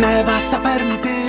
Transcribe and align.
Me 0.00 0.22
vas 0.24 0.52
a 0.52 0.60
permitir 0.60 1.28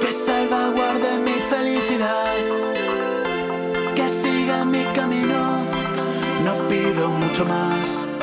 que 0.00 0.12
salvaguarde 0.12 1.18
mi 1.24 1.32
felicidad, 1.50 2.34
que 3.94 4.08
siga 4.08 4.64
mi 4.64 4.84
camino, 4.94 5.62
no 6.44 6.68
pido 6.68 7.08
mucho 7.08 7.44
más. 7.46 8.15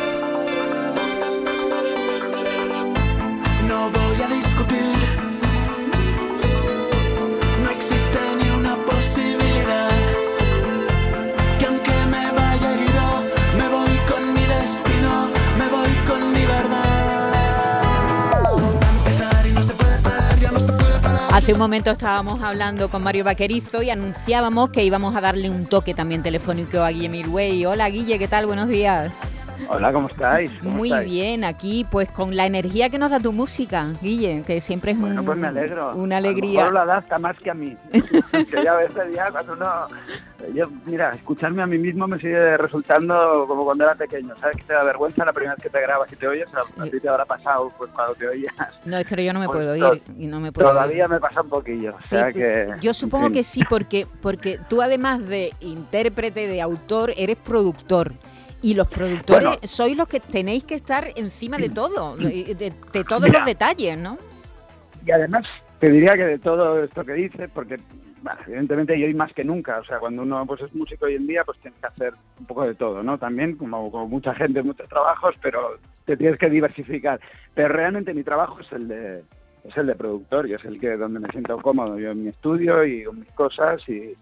Hace 21.43 21.51
un 21.51 21.59
momento 21.59 21.91
estábamos 21.91 22.41
hablando 22.41 22.87
con 22.87 23.03
Mario 23.03 23.25
Vaquerizo 23.25 23.83
y 23.83 23.89
anunciábamos 23.89 24.69
que 24.69 24.85
íbamos 24.85 25.13
a 25.13 25.19
darle 25.19 25.49
un 25.49 25.65
toque 25.65 25.93
también 25.93 26.23
telefónico 26.23 26.77
a 26.77 26.89
Guille 26.89 27.09
Milway. 27.09 27.65
Hola 27.65 27.89
Guille, 27.89 28.17
¿qué 28.17 28.29
tal? 28.29 28.45
Buenos 28.45 28.69
días. 28.69 29.13
Hola, 29.69 29.93
¿cómo 29.93 30.07
estáis? 30.07 30.51
¿Cómo 30.61 30.77
Muy 30.77 30.89
estáis? 30.89 31.09
bien, 31.11 31.43
aquí 31.43 31.85
pues 31.89 32.09
con 32.09 32.35
la 32.35 32.45
energía 32.45 32.89
que 32.89 32.97
nos 32.97 33.11
da 33.11 33.19
tu 33.19 33.31
música, 33.31 33.87
Guille, 34.01 34.43
que 34.45 34.61
siempre 34.61 34.91
es 34.91 34.99
Bueno, 34.99 35.21
un- 35.21 35.25
pues 35.25 35.37
me 35.37 35.47
alegro. 35.47 35.93
una 35.95 36.17
A 36.17 36.21
lo 36.21 36.27
alegría. 36.29 36.59
mejor 36.59 36.73
lo 36.73 36.79
adapta 36.81 37.19
más 37.19 37.37
que 37.37 37.49
a 37.51 37.53
mí. 37.53 37.77
que 37.91 38.63
ya 38.63 38.73
a 38.73 38.77
veces 38.77 39.03
ya 39.15 39.31
cuando 39.31 39.53
uno... 39.53 39.71
Yo, 40.53 40.65
mira, 40.85 41.13
escucharme 41.15 41.63
a 41.63 41.67
mí 41.67 41.77
mismo 41.77 42.05
me 42.05 42.17
sigue 42.17 42.57
resultando 42.57 43.45
como 43.47 43.63
cuando 43.63 43.85
era 43.85 43.95
pequeño. 43.95 44.35
¿Sabes 44.41 44.57
que 44.57 44.63
te 44.63 44.73
da 44.73 44.83
vergüenza 44.83 45.23
la 45.23 45.31
primera 45.31 45.55
vez 45.55 45.63
que 45.63 45.69
te 45.69 45.79
grabas 45.81 46.11
y 46.11 46.15
te 46.17 46.27
oyes? 46.27 46.47
A, 46.53 46.83
a 46.83 46.85
ti 46.85 46.99
te 46.99 47.07
habrá 47.07 47.23
pasado 47.25 47.71
pues, 47.77 47.89
cuando 47.91 48.13
te 48.15 48.27
oías. 48.27 48.53
No, 48.83 48.97
es 48.97 49.05
que 49.05 49.23
yo 49.23 49.31
no 49.31 49.39
me 49.39 49.45
Pues 49.47 49.59
puedo 49.59 49.75
ir 49.77 50.01
y 50.19 50.25
no 50.27 50.41
me 50.41 50.51
puedo 50.51 50.67
ir. 50.67 50.73
Todavía 50.73 51.07
me 51.07 51.19
pasa 51.21 51.41
un 51.41 51.49
poquillo. 51.49 51.91
O 51.95 52.01
Sí, 52.01 52.09
sea 52.09 52.33
que, 52.33 52.67
yo 52.81 52.93
supongo 52.93 53.27
en 53.27 53.31
fin. 53.31 53.39
que 53.39 53.43
sí, 53.45 53.61
porque, 53.69 54.05
porque 54.21 54.59
tú 54.67 54.81
además 54.81 55.25
de 55.25 55.53
intérprete, 55.61 56.47
de 56.47 56.61
autor, 56.61 57.13
eres 57.15 57.37
productor. 57.37 58.11
Y 58.63 58.73
los 58.75 58.87
productores 58.87 59.43
Bueno. 59.49 59.61
sois 59.67 59.95
los 59.97 60.07
que 60.07 60.19
tenéis 60.19 60.63
que 60.63 60.75
estar 60.75 61.05
encima 61.15 61.57
de 61.57 61.69
todo, 61.69 62.15
de, 62.17 62.55
de- 62.55 62.73
de 62.93 63.03
todos 63.03 63.21
Mira. 63.23 63.39
los 63.39 63.45
detalles, 63.45 63.97
¿no? 63.97 64.17
Y 65.05 65.11
además, 65.11 65.45
te 65.79 65.91
diría 65.91 66.13
que 66.13 66.23
de 66.25 66.39
todo 66.39 66.81
esto 66.83 67.03
que 67.03 67.13
dices, 67.13 67.49
porque 67.53 67.77
bueno, 68.21 68.39
evidentemente 68.47 68.97
y 68.97 69.03
hoy 69.03 69.13
más 69.13 69.33
que 69.33 69.43
nunca, 69.43 69.79
o 69.79 69.83
sea, 69.83 69.99
cuando 69.99 70.21
uno 70.21 70.45
pues 70.45 70.61
es 70.61 70.73
músico 70.73 71.05
hoy 71.05 71.15
en 71.15 71.27
día, 71.27 71.43
pues 71.43 71.59
tienes 71.59 71.77
que 71.81 71.87
hacer 71.87 72.13
un 72.39 72.45
poco 72.45 72.63
de 72.65 72.73
todo, 72.73 73.03
¿no? 73.03 73.17
También, 73.17 73.57
como, 73.57 73.91
como 73.91 74.07
mucha 74.07 74.33
gente, 74.33 74.63
muchos 74.63 74.87
trabajos, 74.87 75.35
pero 75.41 75.77
te 76.05 76.15
tienes 76.15 76.39
que 76.39 76.49
diversificar. 76.49 77.19
Pero 77.53 77.67
realmente 77.67 78.13
mi 78.13 78.23
trabajo 78.23 78.61
es 78.61 78.71
el 78.71 78.87
de 78.87 79.23
es 79.65 79.75
el 79.77 79.87
de 79.87 79.95
productor, 79.95 80.47
y 80.47 80.53
es 80.53 80.63
el 80.65 80.79
que 80.79 80.95
donde 80.97 81.19
me 81.19 81.27
siento 81.29 81.57
cómodo, 81.61 81.97
yo 81.99 82.11
en 82.11 82.23
mi 82.23 82.29
estudio 82.29 82.83
y 82.85 83.03
con 83.03 83.19
mis 83.19 83.31
cosas 83.31 83.81
y, 83.89 84.13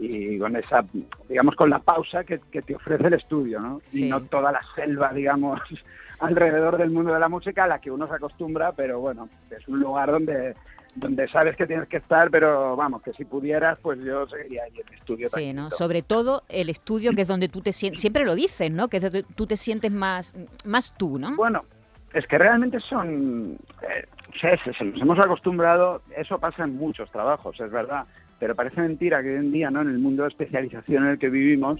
y 0.00 0.38
con 0.38 0.56
esa, 0.56 0.84
digamos, 1.28 1.54
con 1.54 1.68
la 1.68 1.78
pausa 1.78 2.24
que, 2.24 2.40
que 2.50 2.62
te 2.62 2.74
ofrece 2.74 3.06
el 3.06 3.14
estudio, 3.14 3.60
¿no? 3.60 3.82
Sí. 3.86 4.06
Y 4.06 4.08
no 4.08 4.22
toda 4.22 4.50
la 4.50 4.60
selva, 4.74 5.12
digamos, 5.12 5.60
alrededor 6.20 6.78
del 6.78 6.90
mundo 6.90 7.12
de 7.12 7.20
la 7.20 7.28
música 7.28 7.64
a 7.64 7.68
la 7.68 7.80
que 7.80 7.90
uno 7.90 8.08
se 8.08 8.14
acostumbra, 8.14 8.72
pero 8.72 8.98
bueno, 9.00 9.28
es 9.50 9.68
un 9.68 9.78
lugar 9.80 10.10
donde 10.10 10.54
donde 10.94 11.28
sabes 11.28 11.56
que 11.56 11.66
tienes 11.66 11.88
que 11.88 11.98
estar, 11.98 12.30
pero 12.30 12.74
vamos, 12.74 13.02
que 13.02 13.12
si 13.12 13.24
pudieras, 13.24 13.78
pues 13.80 13.98
yo 14.00 14.26
seguiría 14.26 14.64
ahí 14.64 14.72
en 14.74 14.88
el 14.88 14.94
estudio. 14.94 15.28
Sí, 15.28 15.52
¿no? 15.52 15.70
Sobre 15.70 16.02
todo 16.02 16.42
el 16.48 16.68
estudio, 16.68 17.12
que 17.12 17.22
es 17.22 17.28
donde 17.28 17.48
tú 17.48 17.60
te 17.60 17.72
sientes, 17.72 18.00
siempre 18.00 18.24
lo 18.24 18.34
dices, 18.34 18.70
¿no? 18.72 18.88
Que 18.88 18.96
es 18.96 19.02
donde 19.04 19.22
tú 19.22 19.46
te 19.46 19.56
sientes 19.56 19.92
más, 19.92 20.34
más 20.64 20.96
tú, 20.96 21.18
¿no? 21.18 21.36
Bueno, 21.36 21.64
es 22.12 22.26
que 22.26 22.38
realmente 22.38 22.80
son, 22.80 23.56
eh, 23.82 24.04
o 24.34 24.38
sea, 24.38 24.62
se, 24.64 24.72
se 24.74 24.84
nos 24.84 25.00
hemos 25.00 25.18
acostumbrado, 25.18 26.02
eso 26.16 26.38
pasa 26.38 26.64
en 26.64 26.76
muchos 26.76 27.08
trabajos, 27.10 27.58
es 27.60 27.70
verdad, 27.70 28.04
pero 28.40 28.56
parece 28.56 28.80
mentira 28.80 29.22
que 29.22 29.30
hoy 29.30 29.36
en 29.36 29.52
día, 29.52 29.70
¿no? 29.70 29.82
En 29.82 29.88
el 29.90 29.98
mundo 30.00 30.22
de 30.24 30.30
especialización 30.30 31.04
en 31.04 31.10
el 31.10 31.18
que 31.18 31.28
vivimos, 31.30 31.78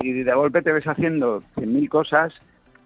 y 0.00 0.12
de 0.12 0.34
golpe 0.34 0.62
te 0.62 0.70
ves 0.72 0.86
haciendo 0.86 1.42
100.000 1.56 1.88
cosas 1.88 2.32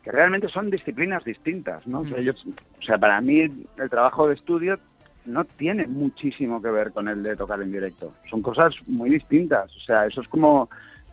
que 0.03 0.13
realmente 0.13 0.49
son 0.49 0.71
disciplinas 0.71 1.25
distintas, 1.25 1.87
¿no? 1.87 2.01
O, 2.01 2.05
sea, 2.07 2.21
yo- 2.21 2.33
o 2.33 2.83
sea, 2.83 2.97
para 2.97 3.21
mí 3.21 3.41
el 3.41 3.91
trabajo 3.91 4.29
de 4.29 4.35
estudio 4.35 4.79
no 5.27 5.45
tiene 5.45 5.87
muchísimo 5.87 6.63
que 6.63 6.71
ver 6.71 6.93
con 6.93 7.09
el 7.09 7.23
de 7.23 7.37
tocar 7.37 7.61
en 7.61 7.71
directo. 7.73 8.15
Son 8.31 8.41
cosas 8.41 8.75
muy 8.87 9.11
distintas. 9.11 9.75
O 9.77 9.81
sea, 9.81 10.07
eso 10.07 10.23
es 10.23 10.29
como, 10.29 10.71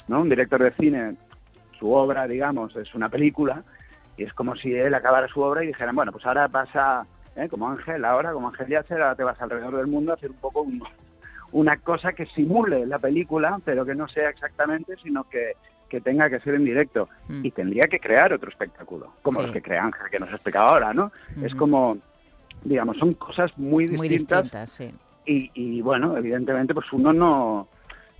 ¿no? 0.07 0.21
Un 0.21 0.29
director 0.29 0.63
de 0.63 0.71
cine, 0.71 1.15
su 1.79 1.91
obra, 1.91 2.27
digamos, 2.27 2.75
es 2.77 2.93
una 2.95 3.09
película, 3.09 3.63
y 4.15 4.23
es 4.23 4.33
como 4.33 4.55
si 4.55 4.73
él 4.73 4.93
acabara 4.93 5.27
su 5.27 5.41
obra 5.41 5.63
y 5.63 5.67
dijeran, 5.67 5.95
bueno, 5.95 6.11
pues 6.13 6.25
ahora 6.25 6.47
pasa, 6.47 7.05
¿eh? 7.35 7.47
como 7.49 7.69
Ángel, 7.69 8.05
ahora 8.05 8.31
como 8.31 8.47
Ángel 8.47 8.67
Yasser, 8.67 9.01
ahora 9.01 9.15
te 9.15 9.23
vas 9.23 9.41
alrededor 9.41 9.75
del 9.77 9.87
mundo 9.87 10.11
a 10.11 10.15
hacer 10.15 10.31
un 10.31 10.37
poco 10.37 10.61
un- 10.61 10.81
una 11.51 11.77
cosa 11.77 12.13
que 12.13 12.25
simule 12.27 12.85
la 12.85 12.99
película, 12.99 13.59
pero 13.63 13.85
que 13.85 13.95
no 13.95 14.07
sea 14.07 14.29
exactamente, 14.29 14.95
sino 15.01 15.23
que, 15.29 15.53
que 15.89 16.01
tenga 16.01 16.29
que 16.29 16.39
ser 16.41 16.55
en 16.55 16.65
directo. 16.65 17.07
Mm. 17.29 17.45
Y 17.45 17.51
tendría 17.51 17.87
que 17.87 17.99
crear 17.99 18.33
otro 18.33 18.49
espectáculo, 18.49 19.13
como 19.21 19.39
Sí. 19.39 19.45
los 19.45 19.53
que 19.53 19.61
crea 19.61 19.85
Ángel, 19.85 20.09
que 20.11 20.19
nos 20.19 20.29
ha 20.31 20.35
explicado 20.35 20.67
ahora, 20.67 20.93
¿no? 20.93 21.11
Es 21.41 21.53
como, 21.55 21.97
digamos, 22.63 22.97
son 22.97 23.13
cosas 23.13 23.51
muy 23.57 23.87
Muy 23.87 24.09
distintas, 24.09 24.43
distintas, 24.43 24.69
sí. 24.69 24.91
y, 25.25 25.51
y, 25.53 25.81
bueno, 25.81 26.17
evidentemente 26.17 26.73
pues 26.73 26.91
uno 26.91 27.13
no 27.13 27.67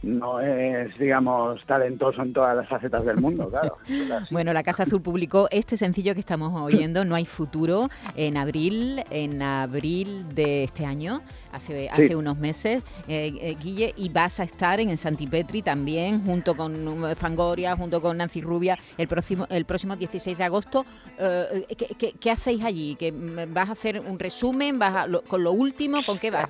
no 0.03 0.39
es, 0.39 0.95
digamos, 0.99 1.59
talentoso 1.65 2.21
en 2.21 2.31
todas 2.31 2.55
las 2.55 2.69
facetas 2.69 3.03
del 3.03 3.17
mundo, 3.17 3.49
claro. 3.49 3.77
Bueno, 4.31 4.53
la 4.53 4.61
Casa 4.63 4.83
Azul 4.83 5.01
publicó 5.01 5.47
este 5.51 5.75
sencillo 5.75 6.13
que 6.13 6.19
estamos 6.19 6.59
oyendo, 6.61 7.03
No 7.03 7.15
hay 7.15 7.25
futuro, 7.25 7.89
en 8.15 8.37
abril, 8.37 9.03
en 9.09 9.41
abril 9.41 10.25
de 10.35 10.63
este 10.63 10.85
año, 10.85 11.21
hace, 11.51 11.89
hace 11.89 12.15
unos 12.15 12.37
meses, 12.37 12.85
eh, 13.07 13.31
eh, 13.41 13.55
Guille, 13.59 13.93
y 13.97 14.09
vas 14.09 14.39
a 14.39 14.43
estar 14.43 14.79
en 14.79 14.89
el 14.89 14.97
Santipetri 14.97 15.61
también, 15.63 16.23
junto 16.23 16.55
con 16.55 16.87
um, 16.87 17.15
Fangoria, 17.15 17.75
junto 17.75 18.01
con 18.01 18.17
Nancy 18.17 18.41
Rubia, 18.41 18.77
el 18.97 19.07
próximo, 19.07 19.47
el 19.49 19.65
próximo 19.65 19.95
16 19.95 20.37
de 20.37 20.43
agosto. 20.43 20.85
Eh, 21.17 21.65
¿qué, 21.75 21.87
qué, 21.97 22.13
qué 22.19 22.31
hacéis 22.31 22.63
allí? 22.63 22.95
¿Que 22.95 23.11
mm, 23.11 23.53
¿Vas 23.53 23.69
a 23.69 23.71
hacer 23.71 23.99
un 24.07 24.19
resumen? 24.19 24.77
¿Vas 24.77 24.95
a 24.95 25.07
lo- 25.07 25.23
con 25.23 25.43
lo 25.43 25.51
último? 25.53 26.05
¿Con 26.05 26.19
qué 26.19 26.29
vas? 26.31 26.49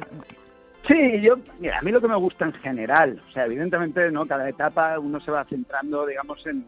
Sí, 0.87 1.21
yo, 1.21 1.35
mira, 1.59 1.79
a 1.79 1.81
mí 1.81 1.91
lo 1.91 1.99
que 1.99 2.07
me 2.07 2.15
gusta 2.15 2.45
en 2.45 2.53
general, 2.53 3.21
o 3.27 3.31
sea, 3.31 3.45
evidentemente, 3.45 4.09
¿no? 4.11 4.25
Cada 4.25 4.47
etapa 4.47 4.97
uno 4.99 5.19
se 5.19 5.31
va 5.31 5.43
centrando, 5.43 6.05
digamos, 6.05 6.45
en, 6.45 6.65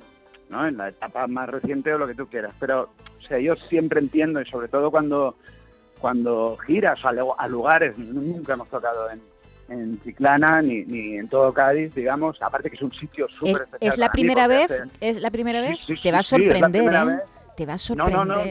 ¿no? 0.50 0.68
En 0.68 0.78
la 0.78 0.90
etapa 0.90 1.26
más 1.28 1.48
reciente 1.50 1.94
o 1.94 1.98
lo 1.98 2.08
que 2.08 2.16
tú 2.16 2.28
quieras, 2.28 2.54
pero, 2.60 2.90
o 3.18 3.22
sea, 3.22 3.40
yo 3.40 3.56
siempre 3.56 4.00
entiendo, 4.00 4.42
y 4.42 4.46
sobre 4.46 4.68
todo 4.68 4.92
cuando, 4.92 5.36
cuando 6.00 6.58
giras 6.66 7.00
a, 7.06 7.14
a 7.38 7.48
lugares, 7.48 7.98
nunca 7.98 8.54
hemos 8.54 8.68
tocado 8.70 9.10
en, 9.10 9.22
en 9.70 10.02
Chiclana 10.04 10.62
ni, 10.62 10.84
ni 10.84 11.18
en 11.18 11.30
todo 11.30 11.54
Cádiz, 11.54 11.94
digamos, 11.94 12.42
aparte 12.42 12.70
que 12.70 12.76
es 12.76 12.82
un 12.82 12.94
sitio 12.94 13.28
¿Es, 13.28 13.36
súper 13.36 13.62
especial. 13.62 13.94
es 13.94 13.98
la 13.98 14.08
para 14.08 14.16
mí 14.16 14.22
primera 14.22 14.48
vez? 14.48 14.84
¿Es 15.00 15.22
la 15.22 15.32
primera 15.32 15.62
vez? 15.62 15.80
Te 16.02 16.12
va 16.12 16.20
a 16.20 16.24
sorprender, 16.24 16.94
¿eh? 16.94 17.20
Te 17.56 17.66
va 17.66 17.74
a 17.74 17.96
No, 17.96 18.10
no, 18.10 18.26
no. 18.26 18.42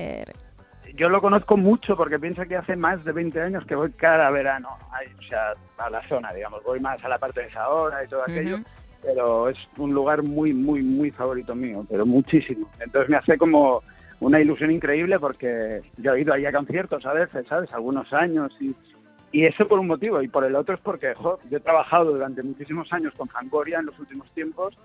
Yo 0.99 1.09
lo 1.09 1.21
conozco 1.21 1.57
mucho 1.57 1.97
porque 1.97 2.19
piensa 2.19 2.45
que 2.45 2.57
hace 2.57 2.75
más 2.75 3.05
de 3.05 3.13
20 3.13 3.41
años 3.41 3.65
que 3.65 3.77
voy 3.77 3.93
cada 3.93 4.31
verano 4.31 4.71
ahí, 4.91 5.07
o 5.17 5.23
sea, 5.23 5.55
a 5.79 5.89
la 5.89 6.07
zona, 6.09 6.33
digamos. 6.33 6.63
Voy 6.65 6.81
más 6.81 7.03
a 7.05 7.09
la 7.09 7.19
parte 7.19 7.41
de 7.41 7.47
esa 7.47 7.69
hora 7.69 8.05
y 8.05 8.09
todo 8.09 8.23
aquello, 8.23 8.59
pero 9.03 9.49
es 9.49 9.57
un 9.77 9.95
lugar 9.95 10.25
muy, 10.25 10.53
muy, 10.53 10.83
muy 10.83 11.13
favorito 11.13 11.55
mío, 11.55 11.87
pero 11.89 12.05
muchísimo. 12.05 12.69
Entonces 12.81 13.09
me 13.09 13.17
hace 13.17 13.39
como 13.39 13.83
una 14.19 14.41
ilusión 14.41 14.73
increíble 14.73 15.21
porque 15.21 15.83
yo 15.99 16.15
he 16.15 16.23
ido 16.23 16.35
ahí 16.35 16.45
a 16.47 16.53
conciertos 16.53 17.07
a 17.07 17.13
veces, 17.13 17.47
¿sabes? 17.49 17.73
Algunos 17.73 18.13
años 18.13 18.53
y, 18.61 18.75
y 19.31 19.45
eso 19.45 19.69
por 19.69 19.79
un 19.79 19.87
motivo 19.87 20.21
y 20.21 20.27
por 20.27 20.45
el 20.45 20.57
otro 20.57 20.75
es 20.75 20.81
porque 20.81 21.15
jo, 21.15 21.39
yo 21.49 21.59
he 21.59 21.61
trabajado 21.61 22.07
durante 22.07 22.43
muchísimos 22.43 22.93
años 22.93 23.15
con 23.17 23.29
Fangoria 23.29 23.79
en 23.79 23.87
los 23.87 23.99
últimos 24.01 24.29
tiempos 24.33 24.77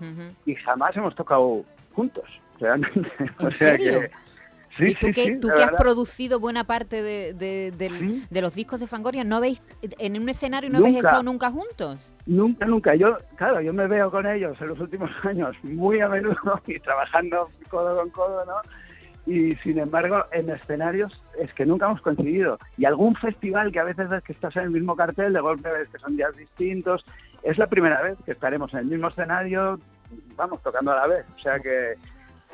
y 0.46 0.54
jamás 0.54 0.96
hemos 0.96 1.16
tocado 1.16 1.64
juntos, 1.92 2.24
realmente. 2.60 3.10
¿En 3.18 3.46
o 3.46 3.50
sea 3.50 3.76
serio? 3.76 4.02
que... 4.02 4.10
Sí, 4.76 4.84
y 4.88 4.94
tú 4.94 5.06
sí, 5.08 5.12
que, 5.12 5.24
sí, 5.26 5.40
tú 5.40 5.48
de 5.48 5.54
que 5.54 5.62
has 5.62 5.70
verdad. 5.70 5.82
producido 5.82 6.40
buena 6.40 6.64
parte 6.64 7.02
de, 7.02 7.32
de- 7.34 7.72
Sí. 7.88 8.26
de 8.28 8.40
los 8.42 8.54
discos 8.54 8.80
de 8.80 8.86
Fangoria, 8.86 9.22
¿no 9.24 9.36
habéis, 9.36 9.62
en 9.82 10.20
un 10.20 10.28
escenario 10.28 10.68
no 10.70 10.78
habéis 10.78 10.94
Nunca. 10.96 11.08
estado 11.08 11.22
nunca 11.22 11.50
juntos? 11.50 12.14
Nunca, 12.26 12.66
nunca. 12.66 12.94
Yo, 12.94 13.16
claro, 13.36 13.60
yo 13.60 13.72
me 13.72 13.86
veo 13.86 14.10
con 14.10 14.26
ellos 14.26 14.56
en 14.60 14.68
los 14.68 14.80
últimos 14.80 15.10
años 15.24 15.54
muy 15.62 16.00
a 16.00 16.08
menudo 16.08 16.60
y 16.66 16.78
trabajando 16.80 17.48
codo 17.70 17.96
con 17.96 18.10
codo, 18.10 18.44
¿no? 18.46 18.54
Y 19.26 19.54
sin 19.56 19.78
embargo, 19.78 20.24
en 20.32 20.50
escenarios 20.50 21.22
es 21.40 21.50
que 21.54 21.64
nunca 21.64 21.86
hemos 21.86 22.02
coincidido. 22.02 22.58
Y 22.76 22.84
algún 22.84 23.14
festival 23.16 23.72
que 23.72 23.80
a 23.80 23.84
veces 23.84 24.08
ves 24.10 24.22
que 24.22 24.34
estás 24.34 24.54
en 24.56 24.64
el 24.64 24.70
mismo 24.70 24.96
cartel, 24.96 25.32
de 25.32 25.40
golpe 25.40 25.70
ves 25.70 25.88
que 25.88 25.98
son 25.98 26.16
días 26.16 26.36
distintos. 26.36 27.06
Es 27.42 27.56
la 27.56 27.66
primera 27.66 28.02
vez 28.02 28.18
que 28.26 28.32
estaremos 28.32 28.70
en 28.74 28.80
el 28.80 28.84
mismo 28.86 29.08
escenario, 29.08 29.80
vamos, 30.36 30.62
tocando 30.62 30.92
a 30.92 30.96
la 30.96 31.06
vez. 31.06 31.24
O 31.36 31.38
sea 31.38 31.58
que, 31.58 31.94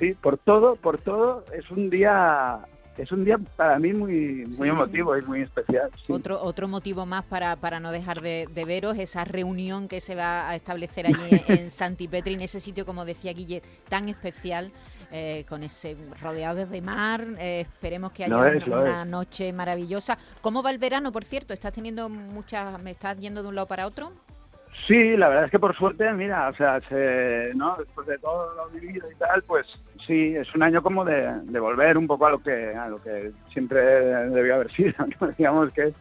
sí, 0.01 0.15
por 0.15 0.37
todo, 0.39 0.75
por 0.77 1.01
todo, 1.01 1.45
es 1.57 1.71
un 1.71 1.89
día 1.91 2.59
es 2.99 3.11
un 3.13 3.25
día 3.25 3.39
para 3.57 3.79
mí 3.79 3.95
muy, 3.95 4.45
muy 4.47 4.55
Sí. 4.57 4.69
emotivo 4.69 5.17
y 5.17 5.23
muy 5.23 5.41
especial. 5.41 5.89
sí. 6.07 6.13
Otro, 6.13 6.43
otro 6.43 6.69
motivo 6.69 7.07
más 7.07 7.25
para, 7.25 7.57
para 7.57 7.81
no 7.81 7.93
dejar 7.93 8.21
de, 8.21 8.47
de 8.53 8.65
veros, 8.67 8.99
esa 8.99 9.25
reunión 9.25 9.89
que 9.89 10.01
se 10.03 10.15
va 10.15 10.51
a 10.51 10.55
establecer 10.55 11.07
allí 11.07 11.17
en 11.49 11.71
Santipetri, 11.71 12.35
en 12.35 12.43
ese 12.43 12.61
sitio, 12.61 12.85
como 12.85 13.07
decía 13.07 13.33
Guille, 13.33 13.63
tan 13.89 14.09
especial, 14.11 14.71
eh, 15.13 15.47
con 15.49 15.63
ese 15.63 15.97
rodeado 16.21 16.67
de 16.67 16.83
mar. 16.83 17.25
eh, 17.39 17.61
esperemos 17.61 18.13
que 18.13 18.25
haya 18.27 18.49
es, 18.53 18.67
una, 18.67 18.81
una 18.81 19.05
noche 19.07 19.51
maravillosa. 19.55 20.19
¿Cómo 20.43 20.63
va 20.63 20.71
el 20.71 20.79
verano, 20.79 21.11
por 21.11 21.25
cierto? 21.25 21.55
¿Estás 21.55 21.73
teniendo 21.73 22.11
muchas, 22.11 22.79
me 22.83 22.91
estás 22.91 23.19
yendo 23.19 23.43
de 23.43 23.49
un 23.49 23.55
lado 23.55 23.67
para 23.69 23.87
otro? 23.87 24.13
Sí, 24.87 25.17
la 25.17 25.29
verdad 25.29 25.45
es 25.45 25.51
que 25.51 25.59
por 25.59 25.77
suerte, 25.77 26.11
mira, 26.13 26.49
o 26.49 26.55
sea, 26.55 26.81
se- 26.89 27.53
¿no? 27.55 27.77
después 27.79 28.07
de 28.07 28.19
todo 28.19 28.55
lo 28.55 28.69
vivido 28.71 29.07
y 29.11 29.15
tal, 29.17 29.43
pues 29.43 29.67
sí, 30.07 30.35
es 30.37 30.53
un 30.55 30.63
año 30.63 30.83
como 30.83 31.05
de, 31.05 31.31
de 31.45 31.61
volver 31.61 31.99
un 31.99 32.07
poco 32.07 32.27
a 32.27 32.31
lo 32.31 32.39
que 32.43 32.75
a 32.75 32.89
lo 32.89 33.01
que 33.03 33.33
siempre 33.53 33.81
debió 33.81 34.55
haber 34.57 34.71
sido, 34.73 34.95
¿no? 35.21 35.29
digamos 35.37 35.73
que 35.73 35.93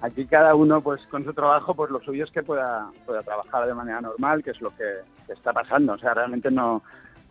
aquí 0.00 0.26
cada 0.26 0.54
uno 0.54 0.80
pues 0.82 1.00
con 1.10 1.24
su 1.24 1.32
trabajo, 1.32 1.74
pues 1.74 1.90
lo 1.90 2.00
suyo 2.00 2.24
es 2.24 2.30
que 2.30 2.42
pueda, 2.42 2.90
pueda 3.06 3.22
trabajar 3.22 3.66
de 3.66 3.74
manera 3.74 4.00
normal, 4.00 4.42
que 4.42 4.50
es 4.50 4.60
lo 4.60 4.70
que, 4.70 4.84
que 5.26 5.32
está 5.32 5.52
pasando, 5.52 5.92
o 5.94 5.98
sea, 5.98 6.14
realmente 6.14 6.50
no 6.50 6.82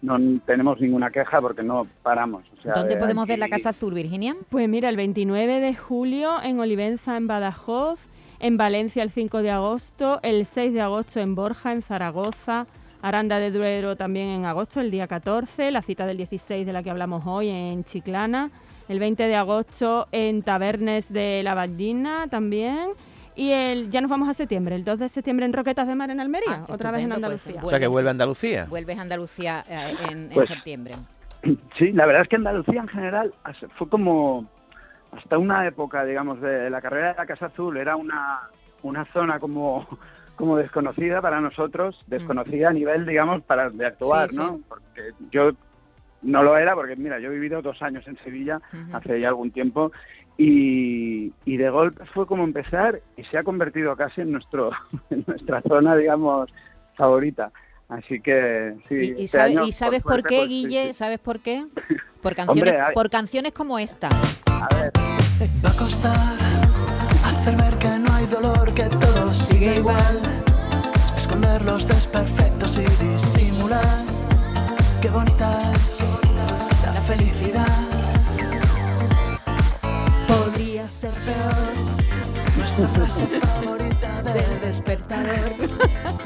no 0.01 0.17
tenemos 0.45 0.81
ninguna 0.81 1.09
queja 1.11 1.39
porque 1.39 1.63
no 1.63 1.87
paramos. 2.01 2.43
o 2.59 2.61
sea, 2.61 2.73
¿Dónde 2.73 2.95
de 2.95 2.99
podemos 2.99 3.25
ver 3.25 3.39
la 3.39 3.47
Casa 3.47 3.69
Azul, 3.69 3.93
Virginia? 3.93 4.35
Pues 4.49 4.67
mira, 4.67 4.89
el 4.89 4.97
29 4.97 5.61
de 5.61 5.75
julio 5.75 6.41
en 6.43 6.59
Olivenza, 6.59 7.15
en 7.15 7.27
Badajoz, 7.27 8.01
en 8.43 8.57
Valencia 8.57 9.01
el 9.03 9.09
5 9.09 9.41
de 9.41 9.51
agosto, 9.51 10.19
el 10.21 10.45
6 10.45 10.73
de 10.73 10.81
agosto 10.81 11.21
en 11.21 11.33
Borja, 11.33 11.71
en 11.71 11.81
Zaragoza, 11.81 12.67
Aranda 13.01 13.39
de 13.39 13.51
Duero 13.51 13.95
también 13.95 14.27
en 14.27 14.45
agosto, 14.45 14.81
el 14.81 14.91
día 14.91 15.07
14, 15.07 15.71
la 15.71 15.81
cita 15.81 16.05
del 16.05 16.17
16 16.17 16.65
de 16.65 16.73
la 16.73 16.83
que 16.83 16.89
hablamos 16.89 17.23
hoy 17.25 17.47
en 17.47 17.85
Chiclana, 17.85 18.51
el 18.89 18.99
20 18.99 19.23
de 19.27 19.35
agosto 19.37 20.07
en 20.11 20.43
Tabernes 20.43 21.11
de 21.11 21.41
la 21.41 21.55
Vallina 21.55 22.27
también. 22.29 22.89
Y 23.35 23.51
el, 23.51 23.89
ya 23.89 24.01
nos 24.01 24.11
vamos 24.11 24.27
a 24.27 24.33
septiembre, 24.33 24.75
el 24.75 24.83
2 24.83 24.99
de 24.99 25.07
septiembre 25.09 25.45
en 25.45 25.53
Roquetas 25.53 25.87
de 25.87 25.95
Mar 25.95 26.11
en 26.11 26.19
Almería, 26.19 26.51
Ah, 26.51 26.65
otra 26.67 26.91
vez 26.91 27.01
en 27.01 27.07
pues, 27.07 27.15
Andalucía. 27.15 27.61
O 27.63 27.69
sea 27.69 27.79
que 27.79 27.87
vuelve 27.87 28.09
a 28.09 28.11
Andalucía. 28.11 28.65
Vuelves 28.69 28.97
a 28.97 29.01
Andalucía 29.01 29.63
eh, 29.69 29.95
en, 30.11 30.17
en 30.25 30.29
Pues, 30.31 30.47
septiembre. 30.47 30.95
Sí, 31.77 31.93
la 31.93 32.05
verdad 32.05 32.23
es 32.23 32.27
que 32.27 32.35
Andalucía 32.35 32.81
en 32.81 32.87
general 32.89 33.33
fue 33.77 33.87
como 33.89 34.47
hasta 35.17 35.37
una 35.37 35.67
época, 35.67 36.03
digamos, 36.05 36.41
de 36.41 36.69
la 36.69 36.81
carrera 36.81 37.09
de 37.09 37.15
la 37.17 37.25
Casa 37.25 37.47
Azul 37.47 37.77
era 37.77 37.95
una, 37.95 38.41
una 38.81 39.05
zona 39.13 39.39
como, 39.39 39.87
como 40.35 40.57
desconocida 40.57 41.21
para 41.21 41.39
nosotros, 41.41 42.01
desconocida 42.07 42.69
a 42.69 42.73
nivel, 42.73 43.05
digamos, 43.05 43.43
para 43.43 43.69
de 43.69 43.85
actuar, 43.85 44.29
Sí, 44.29 44.37
¿no? 44.37 44.59
Porque 44.67 45.11
yo 45.31 45.51
no 46.21 46.41
lo 46.41 46.57
era, 46.57 46.73
porque 46.73 46.95
mira, 46.95 47.19
yo 47.19 47.29
he 47.29 47.33
vivido 47.33 47.61
dos 47.61 47.81
años 47.81 48.07
en 48.07 48.17
Sevilla 48.23 48.61
hace 48.93 49.19
ya 49.19 49.27
algún 49.27 49.51
tiempo 49.51 49.91
y, 50.37 51.31
y 51.45 51.57
de 51.57 51.69
golpe 51.69 52.05
fue 52.13 52.25
como 52.25 52.43
empezar 52.43 53.01
y 53.17 53.23
se 53.25 53.37
ha 53.37 53.43
convertido 53.43 53.95
casi 53.95 54.21
en 54.21 54.31
nuestro 54.31 54.71
en 55.09 55.23
nuestra 55.27 55.61
zona, 55.61 55.95
digamos, 55.95 56.49
favorita. 56.95 57.51
Así 57.89 58.21
que 58.21 58.73
sí. 58.87 58.95
¿Y, 58.95 59.09
este 59.25 59.27
sabe- 59.27 59.51
año, 59.51 59.65
y 59.65 59.71
sabes 59.73 60.01
por, 60.01 60.23
qué, 60.23 60.37
pues, 60.37 60.47
sí, 60.47 60.47
Guille? 60.47 60.87
sí. 60.87 60.93
¿Sabes 60.93 61.19
por 61.19 61.39
qué? 61.41 61.65
Por 62.23 62.35
canciones, 62.35 62.73
por 62.93 63.09
canciones 63.09 63.51
como 63.51 63.77
esta. 63.77 64.07
A 64.07 64.73
ver. 64.73 64.92
Va 65.43 65.69
a 65.69 65.73
costar 65.73 66.37
hacer 67.25 67.57
ver 67.57 67.77
que 67.77 67.89
no 67.99 68.13
hay 68.13 68.25
dolor, 68.27 68.73
que 68.73 68.83
todo 68.83 69.33
sigue 69.33 69.75
igual. 69.77 70.21
Esconder 71.17 71.61
los 71.63 71.85
desperfectos 71.85 72.77
y 72.77 72.85
disimular. 73.03 73.83
Qué 75.01 75.09
bonita 75.09 75.73
es 75.73 75.99
la 76.85 76.93
felicidad. 77.01 77.67
Podría 80.27 80.87
ser 80.87 81.11
peor. 81.11 82.57
Nuestra 82.57 82.87
frase 82.87 83.27
favorita 83.41 84.21
del 84.21 84.61
despertador. 84.61 85.55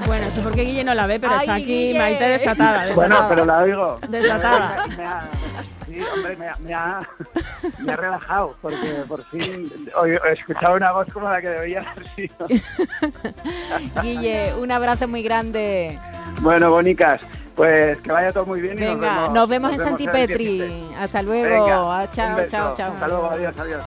Bueno, 0.06 0.28
eso 0.28 0.42
porque 0.44 0.62
Guille 0.62 0.84
no 0.84 0.94
la 0.94 1.08
ve, 1.08 1.20
pero 1.20 1.40
está 1.40 1.56
aquí 1.56 1.66
Guille. 1.66 2.00
Maite 2.00 2.24
desatada. 2.24 2.86
desatada. 2.86 2.96
Bueno, 2.96 3.26
pero 3.30 3.46
la 3.46 3.58
oigo. 3.60 4.00
Desatada. 4.08 4.78
Sí, 5.88 6.00
hombre, 6.16 6.36
me 6.36 6.48
ha, 6.50 6.56
me 6.58 6.74
ha, 6.74 7.10
me 7.80 7.92
ha 7.94 7.96
relajado, 7.96 8.56
porque 8.62 9.04
por 9.08 9.24
fin 9.26 9.72
he 10.26 10.32
escuchado 10.34 10.76
una 10.76 10.92
voz 10.92 11.08
como 11.14 11.30
la 11.30 11.42
que 11.42 11.50
debería 11.50 11.80
haber 11.80 12.06
sido. 12.16 12.48
Guille, 14.02 14.54
un 14.56 14.72
abrazo 14.72 15.08
muy 15.08 15.24
grande. 15.24 15.98
Bueno, 16.42 16.70
bonicas, 16.70 17.22
pues 17.56 17.98
que 18.02 18.12
vaya 18.12 18.32
todo 18.34 18.46
muy 18.46 18.62
bien. 18.62 18.78
y 18.78 18.82
Venga, 18.82 18.96
nos 18.96 19.02
vemos, 19.02 19.34
nos 19.34 19.50
vemos 19.50 19.72
en 19.74 19.80
Santipetri. 19.80 20.58
17. 20.60 20.96
Hasta 21.00 21.22
luego. 21.22 21.64
Venga, 21.66 22.00
Ah, 22.02 22.08
chao, 22.12 22.38
chao, 22.50 22.76
chao. 22.76 22.94
Hasta 22.94 23.08
luego, 23.08 23.30
adiós, 23.32 23.56
adiós. 23.58 23.86